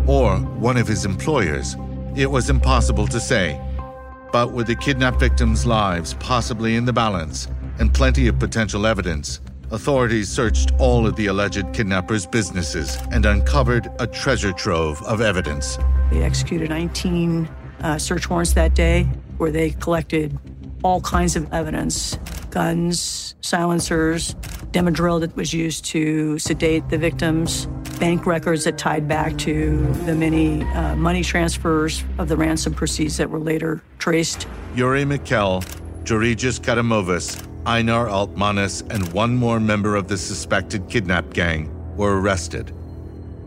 or 0.09 0.37
one 0.37 0.76
of 0.76 0.87
his 0.87 1.04
employers? 1.04 1.76
It 2.16 2.30
was 2.30 2.49
impossible 2.49 3.07
to 3.09 3.21
say. 3.21 3.61
But 4.33 4.52
with 4.52 4.68
the 4.68 4.76
kidnapped 4.76 5.18
victims' 5.18 5.66
lives 5.66 6.14
possibly 6.14 6.76
in 6.76 6.85
the 6.85 6.92
balance 6.92 7.49
and 7.78 7.92
plenty 7.92 8.28
of 8.28 8.38
potential 8.38 8.87
evidence, 8.87 9.40
authorities 9.70 10.28
searched 10.28 10.73
all 10.78 11.06
of 11.06 11.16
the 11.16 11.26
alleged 11.26 11.73
kidnappers' 11.73 12.26
businesses 12.26 12.99
and 13.12 13.26
uncovered 13.26 13.90
a 13.99 14.06
treasure 14.06 14.52
trove 14.52 15.02
of 15.02 15.20
evidence. 15.20 15.78
They 16.11 16.23
executed 16.23 16.70
19 16.70 17.49
uh, 17.80 17.99
search 17.99 18.28
warrants 18.28 18.54
that 18.54 18.75
day 18.75 19.04
where 19.37 19.50
they 19.50 19.70
collected 19.70 20.38
all 20.82 21.00
kinds 21.00 21.37
of 21.37 21.52
evidence 21.52 22.18
guns, 22.50 23.35
silencers, 23.40 24.35
Dimedrol 24.73 25.20
that 25.20 25.35
was 25.37 25.54
used 25.54 25.85
to 25.87 26.38
sedate 26.38 26.88
the 26.88 26.99
victims, 26.99 27.66
bank 27.99 28.26
records 28.26 28.64
that 28.64 28.76
tied 28.76 29.08
back 29.08 29.37
to 29.38 29.87
the 30.04 30.14
many 30.14 30.62
uh, 30.62 30.94
money 30.97 31.23
transfers 31.23 32.04
of 32.18 32.28
the 32.28 32.37
ransom 32.37 32.75
proceeds 32.75 33.16
that 33.16 33.30
were 33.30 33.38
later 33.38 33.82
traced. 33.99 34.47
Yuri 34.75 35.04
Mikhail, 35.04 35.62
Georgios 36.04 36.58
Kadamovas, 36.58 37.48
Einar 37.68 38.06
Altmanis, 38.06 38.80
and 38.90 39.12
one 39.12 39.37
more 39.37 39.60
member 39.60 39.94
of 39.94 40.08
the 40.08 40.16
suspected 40.16 40.88
kidnap 40.88 41.34
gang 41.34 41.68
were 41.98 42.18
arrested. 42.18 42.72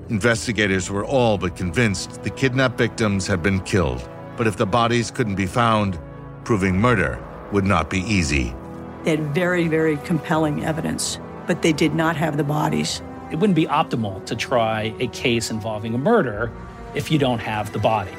Investigators 0.09 0.91
were 0.91 1.03
all 1.03 1.39
but 1.39 1.55
convinced 1.55 2.21
the 2.21 2.29
kidnapped 2.29 2.77
victims 2.77 3.25
had 3.25 3.41
been 3.41 3.59
killed. 3.61 4.07
But 4.37 4.45
if 4.45 4.57
the 4.57 4.65
bodies 4.67 5.09
couldn't 5.09 5.37
be 5.37 5.47
found, 5.47 5.99
proving 6.43 6.77
murder 6.79 7.19
would 7.51 7.65
not 7.65 7.89
be 7.89 8.01
easy. 8.01 8.53
They 9.05 9.15
had 9.15 9.33
very, 9.33 9.67
very 9.67 9.97
compelling 9.97 10.63
evidence, 10.63 11.17
but 11.47 11.63
they 11.63 11.73
did 11.73 11.95
not 11.95 12.15
have 12.15 12.37
the 12.37 12.43
bodies. 12.43 13.01
It 13.31 13.37
wouldn't 13.37 13.55
be 13.55 13.65
optimal 13.65 14.23
to 14.27 14.35
try 14.35 14.93
a 14.99 15.07
case 15.07 15.49
involving 15.49 15.95
a 15.95 15.97
murder 15.97 16.51
if 16.93 17.09
you 17.09 17.17
don't 17.17 17.39
have 17.39 17.73
the 17.73 17.79
body. 17.79 18.11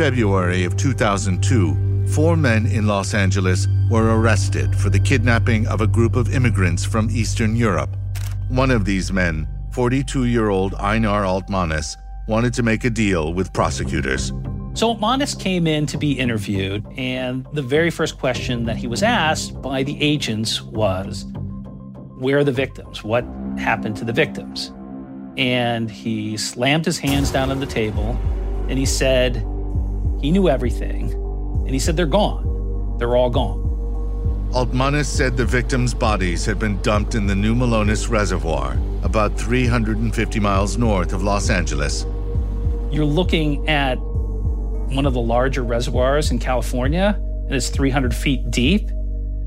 February 0.00 0.64
of 0.64 0.78
2002, 0.78 2.06
four 2.14 2.34
men 2.34 2.64
in 2.64 2.86
Los 2.86 3.12
Angeles 3.12 3.68
were 3.90 4.18
arrested 4.18 4.74
for 4.74 4.88
the 4.88 4.98
kidnapping 4.98 5.66
of 5.66 5.82
a 5.82 5.86
group 5.86 6.16
of 6.16 6.34
immigrants 6.34 6.86
from 6.86 7.10
Eastern 7.10 7.54
Europe. 7.54 7.94
One 8.48 8.70
of 8.70 8.86
these 8.86 9.12
men, 9.12 9.46
42 9.72 10.24
year 10.24 10.48
old 10.48 10.74
Einar 10.76 11.24
Altmanis, 11.24 11.98
wanted 12.26 12.54
to 12.54 12.62
make 12.62 12.84
a 12.84 12.88
deal 12.88 13.34
with 13.34 13.52
prosecutors. 13.52 14.28
So 14.72 14.94
Altmanis 14.94 15.38
came 15.38 15.66
in 15.66 15.84
to 15.88 15.98
be 15.98 16.12
interviewed, 16.12 16.82
and 16.96 17.46
the 17.52 17.60
very 17.60 17.90
first 17.90 18.18
question 18.18 18.64
that 18.64 18.78
he 18.78 18.86
was 18.86 19.02
asked 19.02 19.60
by 19.60 19.82
the 19.82 20.00
agents 20.00 20.62
was 20.62 21.26
Where 22.16 22.38
are 22.38 22.44
the 22.44 22.52
victims? 22.52 23.04
What 23.04 23.24
happened 23.58 23.98
to 23.98 24.06
the 24.06 24.14
victims? 24.14 24.72
And 25.36 25.90
he 25.90 26.38
slammed 26.38 26.86
his 26.86 26.98
hands 26.98 27.30
down 27.30 27.50
on 27.50 27.60
the 27.60 27.66
table 27.66 28.18
and 28.70 28.78
he 28.78 28.86
said 28.86 29.44
he 30.20 30.30
knew 30.30 30.48
everything 30.48 31.12
and 31.12 31.70
he 31.70 31.78
said, 31.78 31.96
They're 31.96 32.06
gone. 32.06 32.96
They're 32.98 33.16
all 33.16 33.30
gone. 33.30 33.70
Altmanis 34.52 35.06
said 35.06 35.36
the 35.36 35.44
victims' 35.44 35.94
bodies 35.94 36.44
had 36.44 36.58
been 36.58 36.82
dumped 36.82 37.14
in 37.14 37.26
the 37.26 37.36
New 37.36 37.54
Melones 37.54 38.10
Reservoir. 38.10 38.76
about 39.02 39.38
350 39.38 40.40
miles 40.40 40.76
north 40.76 41.12
of 41.12 41.22
Los 41.22 41.48
Angeles. 41.48 42.04
You're 42.90 43.04
looking 43.04 43.66
at 43.68 43.94
one 43.94 45.06
of 45.06 45.14
the 45.14 45.20
larger 45.20 45.62
reservoirs 45.62 46.30
in 46.32 46.38
California, 46.38 47.16
and 47.46 47.54
it's 47.54 47.70
300 47.70 48.14
feet 48.14 48.50
deep. 48.50 48.90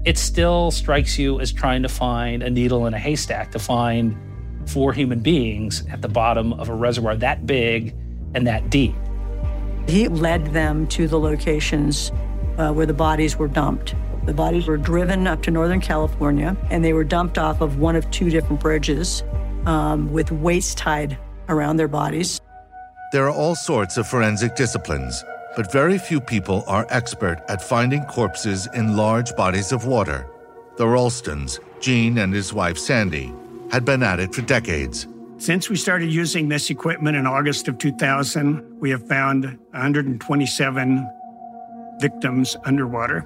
It 0.06 0.18
still 0.18 0.72
strikes 0.72 1.20
you 1.20 1.40
as 1.40 1.52
trying 1.52 1.84
to 1.84 1.90
find 1.90 2.42
a 2.42 2.50
needle 2.50 2.88
in 2.88 2.94
a 2.94 3.00
haystack 3.00 3.52
to 3.52 3.60
find 3.60 4.18
four 4.66 4.94
human 4.94 5.20
beings 5.20 5.84
at 5.92 6.02
the 6.02 6.08
bottom 6.08 6.54
of 6.54 6.70
a 6.70 6.74
reservoir 6.74 7.16
that 7.18 7.46
big 7.46 7.94
and 8.34 8.48
that 8.48 8.70
deep. 8.70 8.96
He 9.88 10.08
led 10.08 10.54
them 10.54 10.88
to 10.88 11.08
the 11.08 11.20
locations 11.20 12.12
uh, 12.58 12.72
where 12.72 12.86
the 12.86 12.94
bodies 12.94 13.38
were 13.38 13.48
dumped. 13.48 13.96
The 14.26 14.34
bodies 14.34 14.68
were 14.68 14.78
driven 14.78 15.28
up 15.28 15.42
to 15.44 15.52
Northern 15.52 15.82
California 15.82 16.56
and 16.70 16.84
they 16.84 16.94
were 16.94 17.04
dumped 17.04 17.38
off 17.38 17.62
of 17.62 17.80
one 17.80 17.96
of 17.96 18.10
two 18.12 18.30
different 18.30 18.62
bridges 18.62 19.24
um, 19.66 20.12
with 20.14 20.32
weights 20.32 20.74
tied 20.76 21.18
around 21.50 21.78
their 21.78 21.88
bodies. 21.88 22.40
There 23.12 23.26
are 23.28 23.32
all 23.32 23.56
sorts 23.56 23.98
of 23.98 24.08
forensic 24.08 24.56
disciplines, 24.56 25.24
but 25.56 25.72
very 25.72 25.98
few 25.98 26.20
people 26.20 26.64
are 26.68 26.88
expert 26.90 27.44
at 27.50 27.62
finding 27.62 28.04
corpses 28.06 28.68
in 28.74 28.96
large 28.96 29.36
bodies 29.36 29.72
of 29.72 29.86
water. 29.86 30.26
The 30.78 30.86
Ralstons, 30.86 31.60
Gene 31.80 32.18
and 32.18 32.34
his 32.34 32.54
wife 32.54 32.78
Sandy, 32.78 33.32
had 33.72 33.86
been 33.86 34.02
at 34.02 34.20
it 34.20 34.34
for 34.34 34.42
decades. 34.42 35.08
Since 35.44 35.70
we 35.70 35.76
started 35.76 36.10
using 36.10 36.48
this 36.48 36.70
equipment 36.70 37.18
in 37.18 37.28
August 37.28 37.68
of 37.68 37.78
2000, 37.78 38.80
we 38.80 38.90
have 38.92 39.06
found 39.06 39.44
127 39.72 41.10
victims 42.00 42.56
underwater. 42.64 43.26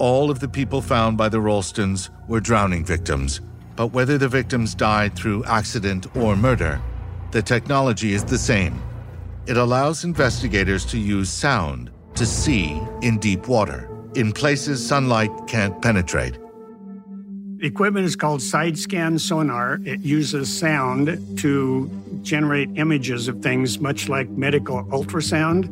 All 0.00 0.32
of 0.32 0.40
the 0.40 0.48
people 0.48 0.82
found 0.82 1.16
by 1.16 1.28
the 1.28 1.38
Ralstons 1.38 2.10
were 2.26 2.40
drowning 2.40 2.84
victims, 2.84 3.40
but 3.76 3.92
whether 3.92 4.18
the 4.18 4.26
victims 4.26 4.74
died 4.74 5.14
through 5.14 5.44
accident 5.44 6.08
or 6.16 6.34
murder, 6.34 6.82
the 7.30 7.40
technology 7.40 8.14
is 8.14 8.24
the 8.24 8.36
same. 8.36 8.82
It 9.46 9.56
allows 9.56 10.02
investigators 10.02 10.84
to 10.86 10.98
use 10.98 11.30
sound 11.30 11.92
to 12.16 12.26
see 12.26 12.82
in 13.00 13.18
deep 13.18 13.46
water, 13.46 13.88
in 14.16 14.32
places 14.32 14.84
sunlight 14.84 15.30
can't 15.46 15.80
penetrate. 15.80 16.36
The 17.56 17.66
equipment 17.66 18.04
is 18.04 18.16
called 18.16 18.42
side 18.42 18.76
scan 18.76 19.18
sonar. 19.18 19.80
It 19.84 20.00
uses 20.00 20.54
sound 20.54 21.38
to 21.38 21.90
generate 22.22 22.68
images 22.74 23.28
of 23.28 23.42
things, 23.42 23.78
much 23.78 24.08
like 24.08 24.28
medical 24.30 24.82
ultrasound, 24.86 25.66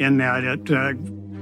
in 0.00 0.16
that 0.18 0.44
it 0.44 0.70
uh, 0.70 0.94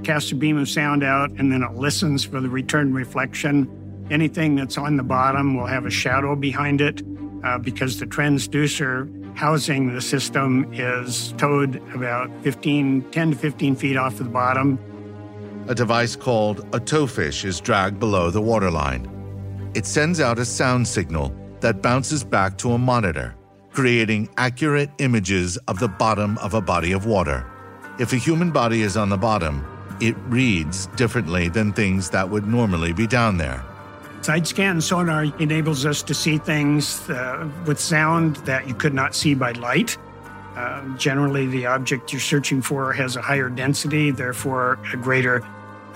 casts 0.02 0.32
a 0.32 0.34
beam 0.34 0.58
of 0.58 0.68
sound 0.68 1.04
out 1.04 1.30
and 1.30 1.52
then 1.52 1.62
it 1.62 1.74
listens 1.74 2.24
for 2.24 2.40
the 2.40 2.48
return 2.48 2.92
reflection. 2.94 3.68
Anything 4.10 4.56
that's 4.56 4.76
on 4.76 4.96
the 4.96 5.02
bottom 5.02 5.56
will 5.56 5.66
have 5.66 5.86
a 5.86 5.90
shadow 5.90 6.34
behind 6.34 6.80
it 6.80 7.02
uh, 7.44 7.58
because 7.58 8.00
the 8.00 8.06
transducer 8.06 9.12
housing 9.36 9.94
the 9.94 10.00
system 10.00 10.68
is 10.72 11.32
towed 11.38 11.76
about 11.94 12.30
15, 12.42 13.02
10 13.10 13.30
to 13.30 13.36
15 13.36 13.76
feet 13.76 13.96
off 13.96 14.16
the 14.16 14.24
bottom. 14.24 14.78
A 15.68 15.74
device 15.74 16.16
called 16.16 16.60
a 16.74 16.80
towfish 16.80 17.44
is 17.44 17.60
dragged 17.60 17.98
below 18.00 18.30
the 18.30 18.40
waterline. 18.40 19.15
It 19.76 19.84
sends 19.84 20.20
out 20.20 20.38
a 20.38 20.44
sound 20.46 20.88
signal 20.88 21.36
that 21.60 21.82
bounces 21.82 22.24
back 22.24 22.56
to 22.58 22.72
a 22.72 22.78
monitor, 22.78 23.36
creating 23.72 24.30
accurate 24.38 24.88
images 24.96 25.58
of 25.68 25.78
the 25.78 25.86
bottom 25.86 26.38
of 26.38 26.54
a 26.54 26.62
body 26.62 26.92
of 26.92 27.04
water. 27.04 27.44
If 27.98 28.14
a 28.14 28.16
human 28.16 28.52
body 28.52 28.80
is 28.80 28.96
on 28.96 29.10
the 29.10 29.18
bottom, 29.18 29.66
it 30.00 30.16
reads 30.28 30.86
differently 30.96 31.50
than 31.50 31.74
things 31.74 32.08
that 32.08 32.30
would 32.30 32.46
normally 32.46 32.94
be 32.94 33.06
down 33.06 33.36
there. 33.36 33.62
Side 34.22 34.46
scan 34.46 34.80
sonar 34.80 35.24
enables 35.40 35.84
us 35.84 36.02
to 36.04 36.14
see 36.14 36.38
things 36.38 37.10
uh, 37.10 37.46
with 37.66 37.78
sound 37.78 38.36
that 38.46 38.66
you 38.66 38.72
could 38.74 38.94
not 38.94 39.14
see 39.14 39.34
by 39.34 39.52
light. 39.52 39.98
Uh, 40.56 40.96
generally, 40.96 41.48
the 41.48 41.66
object 41.66 42.14
you're 42.14 42.20
searching 42.20 42.62
for 42.62 42.94
has 42.94 43.16
a 43.16 43.20
higher 43.20 43.50
density, 43.50 44.10
therefore, 44.10 44.78
a 44.94 44.96
greater 44.96 45.46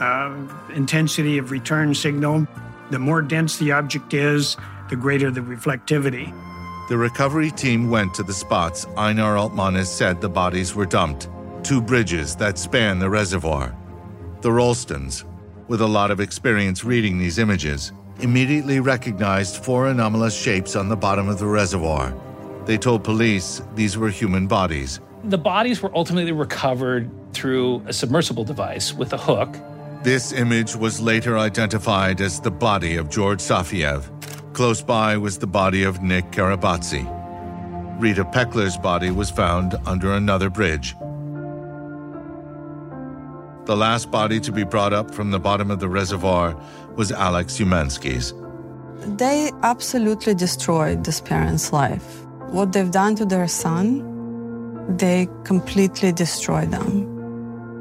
uh, 0.01 0.37
intensity 0.75 1.39
of 1.39 1.51
return 1.51 1.95
signal. 1.95 2.47
The 2.91 2.99
more 2.99 3.23
dense 3.23 3.59
the 3.59 3.73
object 3.73 4.15
is, 4.15 4.57
the 4.89 4.97
greater 4.97 5.31
the 5.31 5.41
reflectivity. 5.41 6.35
The 6.89 6.97
recovery 6.97 7.51
team 7.51 7.89
went 7.89 8.15
to 8.15 8.23
the 8.23 8.33
spots 8.33 8.87
Einar 8.97 9.37
Altmanis 9.37 9.87
said 9.87 10.21
the 10.21 10.29
bodies 10.29 10.75
were 10.75 10.87
dumped 10.87 11.29
two 11.63 11.81
bridges 11.81 12.35
that 12.37 12.59
span 12.59 12.99
the 12.99 13.11
reservoir. 13.11 13.77
The 14.41 14.49
Ralstons, 14.49 15.25
with 15.69 15.81
a 15.81 15.87
lot 15.87 16.11
of 16.11 16.21
experience 16.21 16.85
reading 16.85 17.19
these 17.19 17.39
images, 17.39 17.93
immediately 18.21 18.81
recognized 18.81 19.63
four 19.65 19.89
anomalous 19.89 20.37
shapes 20.37 20.75
on 20.77 20.89
the 20.89 20.97
bottom 20.97 21.29
of 21.29 21.39
the 21.39 21.47
reservoir. 21.47 22.15
They 22.67 22.79
told 22.79 23.05
police 23.05 23.63
these 23.75 23.97
were 23.97 24.11
human 24.11 24.47
bodies. 24.47 25.01
The 25.25 25.39
bodies 25.39 25.83
were 25.83 25.95
ultimately 25.95 26.33
recovered 26.33 27.11
through 27.33 27.83
a 27.87 27.93
submersible 27.93 28.45
device 28.45 28.93
with 28.93 29.13
a 29.13 29.19
hook. 29.19 29.55
This 30.03 30.33
image 30.33 30.75
was 30.75 30.99
later 30.99 31.37
identified 31.37 32.23
as 32.23 32.41
the 32.41 32.51
body 32.51 32.97
of 32.97 33.11
George 33.11 33.41
Safiev. 33.41 34.09
Close 34.55 34.81
by 34.81 35.19
was 35.19 35.37
the 35.37 35.47
body 35.47 35.83
of 35.83 36.01
Nick 36.03 36.31
Kharabadze. 36.31 37.05
Rita 38.01 38.25
Pekler's 38.25 38.79
body 38.79 39.11
was 39.11 39.31
found 39.31 39.75
under 39.85 40.15
another 40.15 40.49
bridge. 40.49 40.95
The 43.67 43.77
last 43.77 44.11
body 44.11 44.41
to 44.41 44.51
be 44.51 44.65
brought 44.65 44.95
up 44.95 45.15
from 45.15 45.33
the 45.33 45.39
bottom 45.39 45.71
of 45.71 45.81
the 45.81 45.89
reservoir 45.91 46.59
was 46.97 47.13
Alex 47.13 47.59
Umansky's. 47.59 48.33
They 49.19 49.51
absolutely 49.63 50.35
destroyed 50.35 51.05
this 51.05 51.21
parent's 51.21 51.75
life. 51.75 52.25
What 52.49 52.73
they've 52.73 52.91
done 52.91 53.17
to 53.17 53.27
their 53.27 53.49
son, 53.49 54.97
they 54.97 55.29
completely 55.45 56.11
destroyed 56.11 56.71
them. 56.71 57.10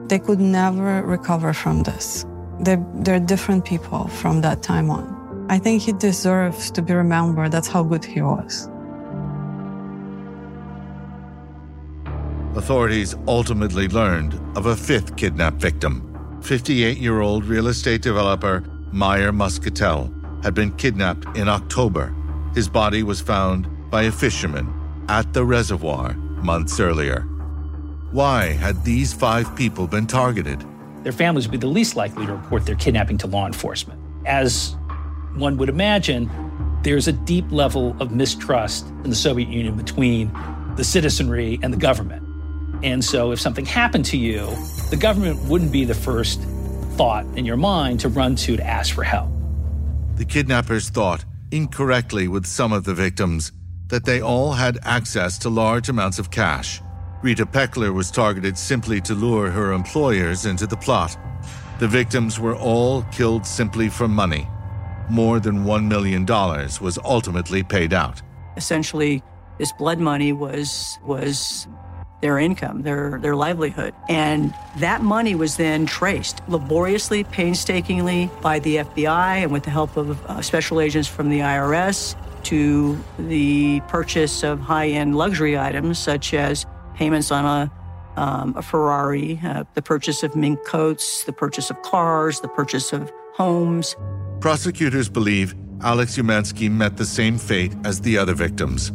They 0.10 0.18
could 0.18 0.40
never 0.40 1.04
recover 1.04 1.54
from 1.54 1.84
this. 1.84 2.26
They're, 2.60 2.84
they're 2.96 3.20
different 3.20 3.64
people 3.64 4.08
from 4.08 4.42
that 4.42 4.64
time 4.64 4.90
on. 4.90 5.46
I 5.50 5.60
think 5.60 5.84
he 5.84 5.94
deserves 5.94 6.72
to 6.72 6.82
be 6.82 6.94
remembered. 6.94 7.52
That's 7.52 7.68
how 7.68 7.84
good 7.84 8.04
he 8.04 8.22
was. 8.22 8.68
Authorities 12.56 13.16
ultimately 13.28 13.88
learned 13.88 14.34
of 14.58 14.66
a 14.66 14.76
fifth 14.76 15.16
kidnapped 15.16 15.62
victim. 15.62 16.06
58 16.42 16.98
year 16.98 17.22
old 17.22 17.46
real 17.46 17.68
estate 17.68 18.02
developer 18.02 18.64
Meyer 18.92 19.32
Muscatel 19.32 20.12
had 20.42 20.56
been 20.56 20.72
kidnapped 20.78 21.38
in 21.38 21.48
October. 21.48 22.16
His 22.56 22.68
body 22.68 23.04
was 23.04 23.22
found 23.22 23.68
by 23.92 24.04
a 24.04 24.12
fisherman 24.12 24.74
at 25.08 25.34
the 25.34 25.46
reservoir 25.46 26.14
months 26.14 26.80
earlier. 26.80 27.28
Why 28.12 28.54
had 28.54 28.84
these 28.84 29.14
five 29.14 29.56
people 29.56 29.86
been 29.86 30.08
targeted? 30.08 30.66
Their 31.04 31.12
families 31.12 31.46
would 31.48 31.52
be 31.52 31.58
the 31.58 31.68
least 31.68 31.96
likely 31.96 32.26
to 32.26 32.34
report 32.34 32.66
their 32.66 32.76
kidnapping 32.76 33.20
to 33.20 33.28
law 33.28 33.46
enforcement. 33.46 34.02
As 34.26 34.76
one 35.36 35.58
would 35.58 35.70
imagine, 35.70 36.28
there's 36.82 37.08
a 37.08 37.12
deep 37.12 37.46
level 37.52 37.96
of 38.00 38.12
mistrust 38.12 38.88
in 39.04 39.12
the 39.12 39.16
Soviet 39.16 39.50
Union 39.50 39.78
between 39.78 40.32
the 40.76 40.84
citizenry 40.84 41.60
and 41.62 41.72
the 41.72 41.78
government. 41.78 42.26
And 42.84 43.06
so 43.06 43.32
if 43.32 43.40
something 43.40 43.66
happened 43.66 44.06
to 44.06 44.18
you, 44.18 44.50
the 44.90 44.98
government 44.98 45.40
wouldn't 45.44 45.72
be 45.72 45.86
the 45.86 45.94
first 45.94 46.42
thought 46.94 47.26
in 47.38 47.46
your 47.46 47.58
mind 47.58 48.00
to 48.00 48.10
run 48.10 48.36
to 48.38 48.58
to 48.58 48.66
ask 48.66 48.96
for 48.96 49.04
help. 49.04 49.30
The 50.16 50.26
kidnappers 50.26 50.90
thought, 50.90 51.26
incorrectly 51.52 52.28
with 52.28 52.48
some 52.48 52.74
of 52.74 52.86
the 52.86 52.96
victims, 52.96 53.52
that 53.90 54.06
they 54.06 54.20
all 54.20 54.54
had 54.54 54.80
access 54.82 55.38
to 55.40 55.50
large 55.50 55.90
amounts 55.90 56.18
of 56.18 56.32
cash. 56.32 56.82
Rita 57.22 57.46
Pekler 57.46 57.94
was 57.94 58.12
targeted 58.12 58.58
simply 58.58 59.02
to 59.02 59.14
lure 59.14 59.52
her 59.52 59.74
employers 59.74 60.46
into 60.46 60.66
the 60.66 60.78
plot. 60.78 61.18
The 61.80 61.88
victims 61.88 62.40
were 62.40 62.56
all 62.56 63.04
killed 63.12 63.46
simply 63.46 63.90
for 63.90 64.08
money. 64.08 64.48
More 65.10 65.42
than 65.42 65.66
$1 65.66 65.88
million 65.88 66.26
was 66.26 66.98
ultimately 67.04 67.62
paid 67.62 67.92
out. 67.92 68.22
Essentially, 68.56 69.22
this 69.58 69.74
blood 69.74 70.00
money 70.00 70.32
was, 70.32 70.98
was 71.04 71.68
their 72.22 72.40
income, 72.40 72.84
their, 72.84 73.20
their 73.22 73.36
livelihood. 73.36 73.94
And 74.08 74.54
that 74.78 75.02
money 75.02 75.36
was 75.36 75.58
then 75.58 75.86
traced 75.86 76.42
laboriously, 76.48 77.26
painstakingly 77.26 78.30
by 78.42 78.60
the 78.60 78.78
FBI 78.78 79.44
and 79.44 79.52
with 79.52 79.64
the 79.64 79.72
help 79.72 79.98
of 79.98 80.24
uh, 80.26 80.42
special 80.42 80.80
agents 80.80 81.10
from 81.10 81.30
the 81.30 81.40
IRS 81.40 82.16
to 82.44 82.98
the 83.18 83.82
purchase 83.90 84.44
of 84.44 84.62
high 84.62 84.88
end 84.88 85.18
luxury 85.18 85.58
items 85.58 86.00
such 86.00 86.34
as 86.34 86.66
payments 87.00 87.32
on 87.32 87.46
a, 87.46 87.72
um, 88.22 88.54
a 88.58 88.62
Ferrari, 88.62 89.40
uh, 89.42 89.64
the 89.74 89.82
purchase 89.82 90.22
of 90.22 90.36
mink 90.36 90.64
coats, 90.66 91.24
the 91.24 91.32
purchase 91.32 91.70
of 91.70 91.82
cars, 91.82 92.42
the 92.42 92.50
purchase 92.50 92.92
of 92.92 93.10
homes. 93.34 93.96
Prosecutors 94.42 95.08
believe 95.08 95.56
Alex 95.82 96.18
Umansky 96.18 96.70
met 96.70 96.98
the 96.98 97.06
same 97.06 97.38
fate 97.38 97.74
as 97.86 98.02
the 98.02 98.18
other 98.18 98.34
victims. 98.34 98.92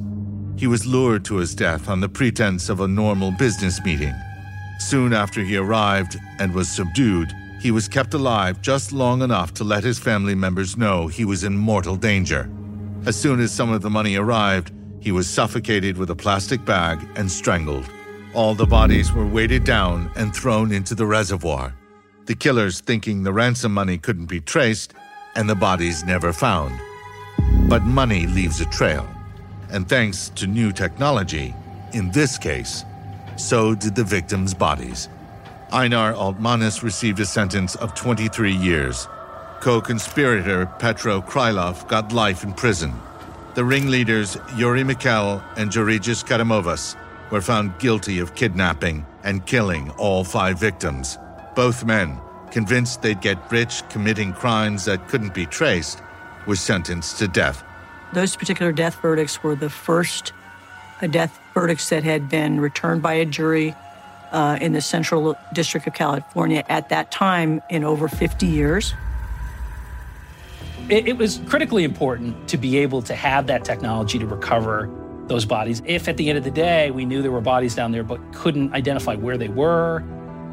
He 0.56 0.66
was 0.66 0.84
lured 0.84 1.24
to 1.24 1.36
his 1.36 1.54
death 1.54 1.88
on 1.88 2.00
the 2.00 2.08
pretense 2.08 2.68
of 2.68 2.80
a 2.80 2.86
normal 2.86 3.30
business 3.32 3.82
meeting. 3.82 4.14
Soon 4.80 5.14
after 5.14 5.42
he 5.42 5.56
arrived 5.56 6.18
and 6.38 6.52
was 6.52 6.68
subdued, 6.68 7.32
he 7.58 7.70
was 7.70 7.88
kept 7.88 8.12
alive 8.12 8.60
just 8.60 8.92
long 8.92 9.22
enough 9.22 9.54
to 9.54 9.64
let 9.64 9.82
his 9.82 9.98
family 9.98 10.34
members 10.34 10.76
know 10.76 11.06
he 11.06 11.24
was 11.24 11.42
in 11.42 11.56
mortal 11.56 11.96
danger. 11.96 12.50
As 13.06 13.16
soon 13.18 13.40
as 13.40 13.50
some 13.50 13.72
of 13.72 13.80
the 13.80 13.88
money 13.88 14.16
arrived, 14.16 14.72
He 15.04 15.12
was 15.12 15.28
suffocated 15.28 15.98
with 15.98 16.08
a 16.08 16.16
plastic 16.16 16.64
bag 16.64 17.06
and 17.14 17.30
strangled. 17.30 17.84
All 18.32 18.54
the 18.54 18.64
bodies 18.64 19.12
were 19.12 19.26
weighted 19.26 19.62
down 19.62 20.10
and 20.16 20.34
thrown 20.34 20.72
into 20.72 20.94
the 20.94 21.04
reservoir. 21.04 21.74
The 22.24 22.34
killers 22.34 22.80
thinking 22.80 23.22
the 23.22 23.34
ransom 23.34 23.74
money 23.74 23.98
couldn't 23.98 24.30
be 24.30 24.40
traced 24.40 24.94
and 25.36 25.46
the 25.46 25.54
bodies 25.54 26.04
never 26.04 26.32
found. 26.32 26.80
But 27.68 27.82
money 27.82 28.26
leaves 28.26 28.62
a 28.62 28.64
trail. 28.70 29.06
And 29.68 29.86
thanks 29.86 30.30
to 30.36 30.46
new 30.46 30.72
technology, 30.72 31.54
in 31.92 32.10
this 32.12 32.38
case, 32.38 32.82
so 33.36 33.74
did 33.74 33.94
the 33.94 34.04
victims' 34.04 34.54
bodies. 34.54 35.10
Einar 35.70 36.14
Altmanis 36.14 36.82
received 36.82 37.20
a 37.20 37.26
sentence 37.26 37.74
of 37.76 37.94
23 37.94 38.54
years. 38.54 39.06
Co 39.60 39.82
conspirator 39.82 40.64
Petro 40.78 41.20
Krylov 41.20 41.86
got 41.88 42.14
life 42.14 42.42
in 42.42 42.54
prison. 42.54 42.94
The 43.54 43.64
ringleaders 43.64 44.36
Yuri 44.56 44.82
Mikhail 44.82 45.40
and 45.56 45.70
Georgis 45.70 46.24
Kadamovas 46.24 46.96
were 47.30 47.40
found 47.40 47.78
guilty 47.78 48.18
of 48.18 48.34
kidnapping 48.34 49.06
and 49.22 49.46
killing 49.46 49.90
all 49.90 50.24
five 50.24 50.58
victims. 50.58 51.18
Both 51.54 51.84
men, 51.84 52.18
convinced 52.50 53.02
they'd 53.02 53.20
get 53.20 53.38
rich 53.52 53.88
committing 53.90 54.32
crimes 54.32 54.86
that 54.86 55.06
couldn't 55.06 55.34
be 55.34 55.46
traced, 55.46 56.02
were 56.46 56.56
sentenced 56.56 57.18
to 57.18 57.28
death. 57.28 57.62
Those 58.12 58.34
particular 58.34 58.72
death 58.72 59.00
verdicts 59.00 59.40
were 59.44 59.54
the 59.54 59.70
first 59.70 60.32
death 61.10 61.38
verdicts 61.54 61.90
that 61.90 62.02
had 62.02 62.28
been 62.28 62.60
returned 62.60 63.02
by 63.02 63.14
a 63.14 63.24
jury 63.24 63.76
uh, 64.32 64.58
in 64.60 64.72
the 64.72 64.80
Central 64.80 65.36
District 65.52 65.86
of 65.86 65.94
California 65.94 66.64
at 66.68 66.88
that 66.88 67.12
time 67.12 67.62
in 67.70 67.84
over 67.84 68.08
50 68.08 68.46
years. 68.46 68.94
It, 70.90 71.08
it, 71.08 71.16
was 71.16 71.40
critically 71.46 71.82
important 71.82 72.46
to 72.48 72.58
be 72.58 72.76
able 72.78 73.00
to 73.02 73.14
have 73.14 73.46
that 73.46 73.64
technology 73.64 74.18
to 74.18 74.26
recover 74.26 74.90
those 75.28 75.46
bodies. 75.46 75.80
If 75.86 76.08
at 76.08 76.18
the 76.18 76.28
end 76.28 76.36
of 76.36 76.44
the 76.44 76.50
day 76.50 76.90
we 76.90 77.06
knew 77.06 77.22
there 77.22 77.30
were 77.30 77.40
bodies 77.40 77.74
down 77.74 77.90
there 77.90 78.02
but 78.02 78.20
couldn't 78.34 78.74
identify 78.74 79.14
where 79.14 79.38
they 79.38 79.48
were, 79.48 80.04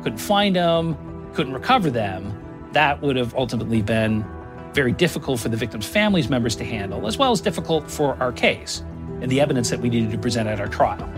couldn't 0.03 0.19
find 0.19 0.55
them, 0.55 0.97
couldn't 1.33 1.53
recover 1.53 1.89
them, 1.89 2.37
that 2.71 3.01
would 3.01 3.17
have 3.17 3.35
ultimately 3.35 3.81
been 3.81 4.25
very 4.73 4.93
difficult 4.93 5.39
for 5.41 5.49
the 5.49 5.57
victims' 5.57 5.85
families 5.85 6.29
members 6.29 6.55
to 6.55 6.63
handle, 6.63 7.07
as 7.07 7.17
well 7.17 7.33
as 7.33 7.41
difficult 7.41 7.91
for 7.91 8.15
our 8.21 8.31
case 8.31 8.83
and 9.21 9.29
the 9.29 9.41
evidence 9.41 9.69
that 9.69 9.79
we 9.81 9.89
needed 9.89 10.11
to 10.11 10.17
present 10.17 10.47
at 10.47 10.61
our 10.61 10.67
trial. 10.67 11.09